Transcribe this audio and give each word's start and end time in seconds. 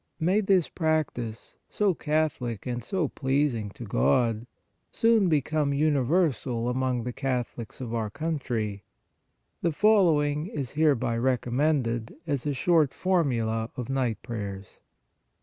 May 0.19 0.41
this 0.41 0.67
practice, 0.67 1.57
so 1.69 1.93
Catholic 1.93 2.65
and 2.65 2.83
so 2.83 3.07
pleasing 3.07 3.69
to 3.75 3.85
God, 3.85 4.47
soon 4.91 5.29
become 5.29 5.75
uni 5.75 5.99
versal 5.99 6.71
among 6.71 7.03
the 7.03 7.13
Catholics 7.13 7.79
of 7.79 7.93
our 7.93 8.09
country! 8.09 8.83
The 9.61 9.71
following 9.71 10.47
is 10.47 10.71
hereby 10.71 11.19
recommended 11.19 12.15
as 12.25 12.47
a 12.47 12.53
short 12.55 12.95
FORMULA 12.95 13.69
OF 13.77 13.89
NIGHT 13.89 14.23
PRAYERS. 14.23 14.79